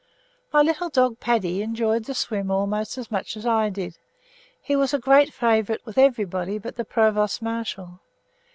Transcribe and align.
My 0.51 0.63
little 0.63 0.89
dog 0.89 1.19
Paddy 1.19 1.61
enjoyed 1.61 2.05
the 2.05 2.15
swim 2.15 2.49
almost 2.49 2.97
as 2.97 3.11
much 3.11 3.37
as 3.37 3.45
I 3.45 3.69
did. 3.69 3.99
He 4.59 4.75
was 4.75 4.95
a 4.95 4.97
great 4.97 5.31
favourite 5.31 5.85
with 5.85 5.99
everybody 5.99 6.57
but 6.57 6.75
the 6.75 6.85
Provost 6.85 7.39
Martial. 7.43 7.99